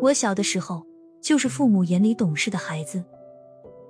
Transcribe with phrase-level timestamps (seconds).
[0.00, 0.86] 我小的时候
[1.20, 3.04] 就是父母眼里懂事的孩子，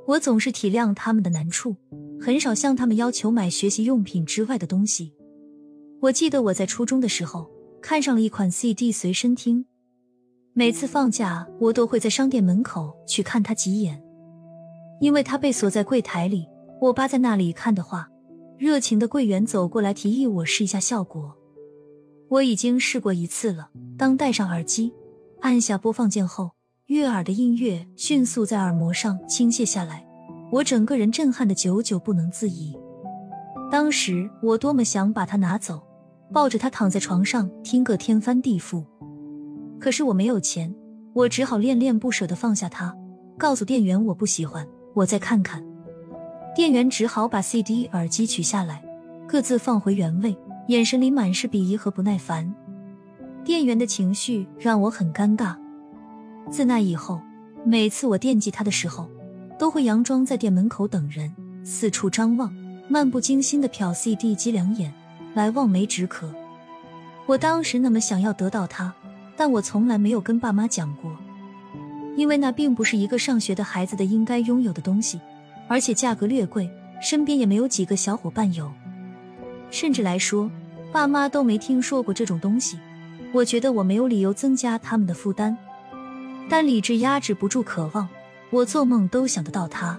[0.06, 1.76] 我总是体谅他们的难处，
[2.20, 5.12] 很少向他们要求买学习用品之外的东西。
[6.00, 7.50] 我记得我在初中的时候
[7.80, 9.64] 看上了一款 CD 随身听，
[10.52, 14.02] 每次放假我都会在商店门口去看它几眼，
[15.00, 16.48] 因为它被锁在柜台里，
[16.80, 18.08] 我扒在那里看的话，
[18.58, 21.34] 热情的柜员走过来提议我试一下效果。
[22.28, 24.92] 我已经试过一次了，当戴上耳机。
[25.40, 26.52] 按下播放键后，
[26.86, 30.06] 悦耳的音乐迅速在耳膜上倾泻下来，
[30.50, 32.76] 我整个人震撼的久久不能自已。
[33.70, 35.82] 当时我多么想把它拿走，
[36.32, 38.84] 抱着它躺在床上听个天翻地覆。
[39.78, 40.74] 可是我没有钱，
[41.12, 42.96] 我只好恋恋不舍的放下它，
[43.36, 45.62] 告诉店员我不喜欢，我再看看。
[46.54, 48.82] 店员只好把 CD 耳机取下来，
[49.28, 50.34] 各自放回原位，
[50.68, 52.54] 眼神里满是鄙夷和不耐烦。
[53.44, 55.54] 店员的情绪让我很尴尬。
[56.50, 57.20] 自那以后，
[57.64, 59.08] 每次我惦记他的时候，
[59.58, 62.54] 都会佯装在店门口等人，四处张望，
[62.88, 64.92] 漫不经心的瞟 CD 机两眼，
[65.34, 66.32] 来望梅止渴。
[67.26, 68.94] 我当时那么想要得到它，
[69.36, 71.10] 但我从来没有跟爸妈讲过，
[72.16, 75.20] 因为那并不是一个上学的孩子的应该拥有的东西，
[75.68, 78.70] 而且价格略贵，身边也没有几个小伙伴有，
[79.70, 80.50] 甚至来说，
[80.94, 82.78] 爸妈都没听说过这种东西。
[83.32, 85.56] 我觉得我没有理由增加他们的负担，
[86.48, 88.08] 但理智压制不住渴望。
[88.50, 89.98] 我做梦都想得到它，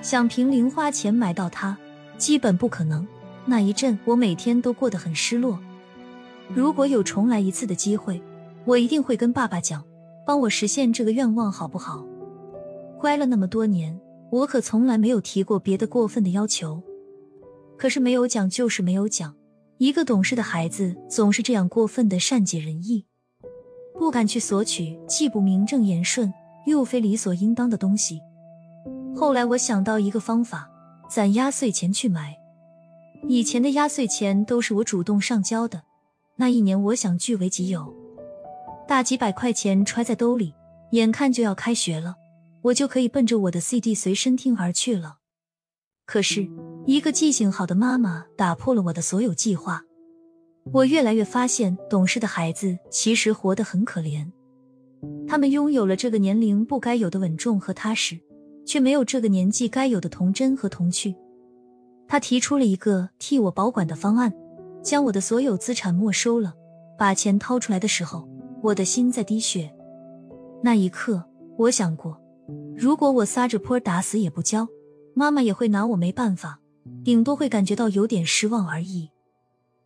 [0.00, 1.76] 想凭零花钱买到它，
[2.16, 3.04] 基本不可能。
[3.46, 5.58] 那一阵，我每天都过得很失落。
[6.54, 8.22] 如果有重来一次的机会，
[8.64, 9.82] 我一定会跟爸爸讲，
[10.24, 12.06] 帮我实现这个愿望，好不好？
[13.00, 13.98] 乖了那么多年，
[14.30, 16.80] 我可从来没有提过别的过分的要求。
[17.76, 19.34] 可是没有讲，就是没有讲。
[19.78, 23.04] 一个懂事的孩子总是这样过分的善解人意，
[23.98, 26.32] 不敢去索取既不名正言顺
[26.66, 28.20] 又非理所应当的东西。
[29.14, 30.70] 后来我想到一个方法，
[31.10, 32.34] 攒压岁钱去买。
[33.28, 35.82] 以前的压岁钱都是我主动上交的，
[36.36, 37.94] 那一年我想据为己有，
[38.88, 40.54] 大几百块钱揣在兜里，
[40.92, 42.16] 眼看就要开学了，
[42.62, 45.18] 我就可以奔着我的 CD 随身听而去了。
[46.06, 46.48] 可是。
[46.86, 49.82] 一个记性好的妈妈打破了我的所有计划。
[50.72, 54.24] 我越来越发现，懂事的孩子其实活得很可怜。
[55.26, 58.16] 他们拥有了这个年龄不该有的稳重和踏实，
[58.64, 61.16] 却没有这个年纪该有的童真和童趣。
[62.06, 64.32] 他提出了一个替我保管的方案，
[64.80, 66.54] 将我的所有资产没收了。
[66.96, 68.28] 把钱掏出来的时候，
[68.62, 69.74] 我的心在滴血。
[70.62, 71.24] 那一刻，
[71.58, 72.16] 我想过，
[72.76, 74.68] 如果我撒着泼打死也不交，
[75.14, 76.60] 妈妈也会拿我没办法。
[77.06, 79.08] 顶多会感觉到有点失望而已，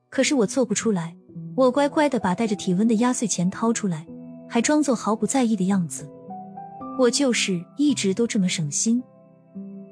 [0.09, 1.15] 可是我做不出来。
[1.55, 4.07] 我乖乖的把带着体温的压岁钱掏出来，
[4.49, 6.09] 还装作毫不在意的样子。
[6.99, 9.03] 我就是一直都这么省心。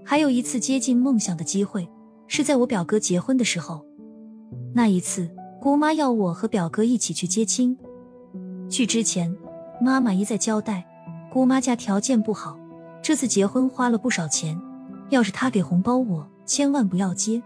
[0.06, 1.86] 还有一次接近梦想的机会，
[2.28, 3.84] 是在我表哥结婚的时候。
[4.72, 5.28] 那一次，
[5.60, 7.76] 姑妈要我和表哥一起去接亲。
[8.70, 9.36] 去之前，
[9.82, 10.86] 妈妈一再交代，
[11.30, 12.58] 姑妈家条件不好，
[13.02, 14.58] 这次结婚花了不少钱，
[15.10, 16.26] 要是她给红包我。
[16.48, 17.42] 千万不要接！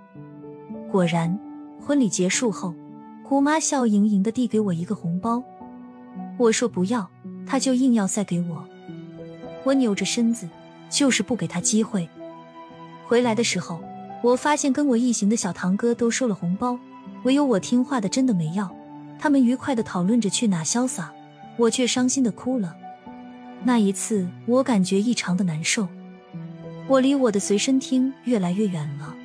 [0.88, 1.36] 果然，
[1.84, 2.72] 婚礼结束后，
[3.24, 5.42] 姑妈笑盈盈的递给我一个红包。
[6.38, 7.10] 我说不要，
[7.44, 8.64] 她就硬要塞给我。
[9.64, 10.48] 我扭着身子，
[10.88, 12.08] 就是不给她机会。
[13.04, 13.80] 回来的时候，
[14.22, 16.78] 我发现跟我一行的小堂哥都收了红包，
[17.24, 18.70] 唯有我听话的真的没要。
[19.18, 21.12] 他们愉快的讨论着去哪潇洒，
[21.56, 22.76] 我却伤心的哭了。
[23.64, 25.88] 那一次，我感觉异常的难受。
[26.88, 29.16] 我离我的随身听越来越远了，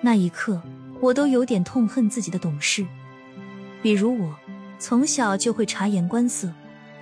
[0.00, 0.60] 那一刻，
[1.00, 2.86] 我都有点痛恨自己的懂事。
[3.82, 4.34] 比如我
[4.78, 6.52] 从小就会察言观色，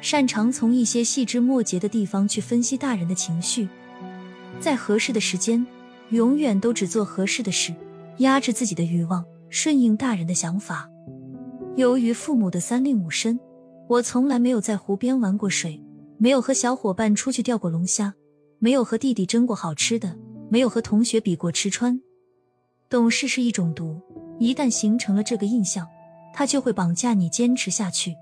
[0.01, 3.69] 擅长从一些细枝末节的地方去分析大人的情绪，
[4.61, 5.67] 在合适的时间，
[6.11, 7.75] 永远都只做合适的事，
[8.19, 10.89] 压制自己的欲望，顺应大人的想法。
[11.77, 13.39] 由于父母的三令五申，
[13.89, 15.83] 我从来没有在湖边玩过水，
[16.17, 18.15] 没有和小伙伴出去钓过龙虾。
[18.65, 20.17] 没有和弟弟争过好吃的，
[20.49, 22.01] 没有和同学比过吃穿。
[22.89, 24.01] 懂事是一种毒，
[24.39, 25.87] 一旦形成了这个印象，
[26.33, 28.17] 他就会绑架你坚持下去。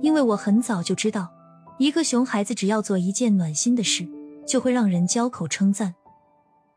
[0.00, 1.30] 因为我很早就知道，
[1.78, 4.08] 一个熊孩子只要做一件暖心的事，
[4.46, 5.92] 就会让人交口称赞；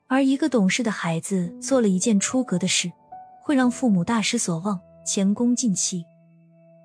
[0.08, 2.92] 而一个懂事的孩子做了一件出格的事，
[3.42, 6.04] 会让父母大失所望，前功尽弃。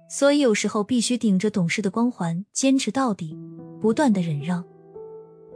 [0.09, 3.37] 所以有时候必须顶着懂事的光环坚持到底，
[3.81, 4.65] 不断的忍让。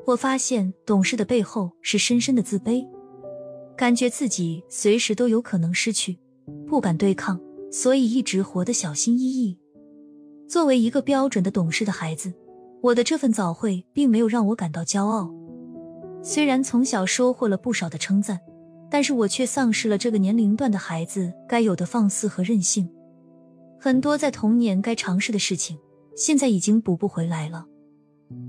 [0.05, 2.85] 我发现懂事的背后是深深的自卑，
[3.77, 6.19] 感觉自己随时都有可能失去，
[6.67, 7.41] 不敢对抗，
[7.71, 9.57] 所以一直活得小心翼翼。
[10.49, 12.33] 作为一个标准的懂事的孩子，
[12.83, 15.33] 我的这份早慧并没有让我感到骄傲。
[16.21, 18.41] 虽然从小收获了不少的称赞，
[18.91, 22.91] 但是我却丧失了这个年龄段的孩子该有的放肆和任性。
[23.81, 25.79] 很多在童年该尝试的事情，
[26.17, 27.67] 现在已经补不回来了。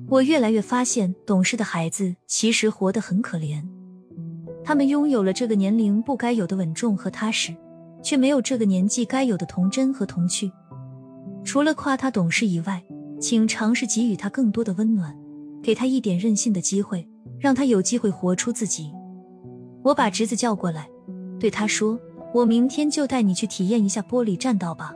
[0.09, 3.63] 我越来越发现，懂事的孩子其实活得很可怜。
[4.63, 7.55] 他们拥有了这个年龄不该有的稳重和踏实，
[8.01, 10.51] 却没有这个年纪该有的童真和童趣。
[11.43, 12.83] 除了夸他懂事以外，
[13.19, 15.17] 请尝试给予他更多的温暖，
[15.61, 17.07] 给他一点任性的机会，
[17.39, 18.91] 让他有机会活出自己。
[19.83, 20.87] 我把侄子叫过来，
[21.39, 21.99] 对他说
[22.33, 24.93] ：“我明天就带你去体验一下玻璃栈道吧。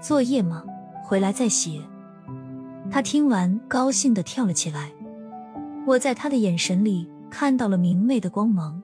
[0.00, 0.64] 作业吗？
[1.04, 1.80] 回来再写。”
[2.90, 4.92] 他听完，高兴的跳了起来。
[5.86, 8.80] 我在他的眼神里看到了明媚的光芒。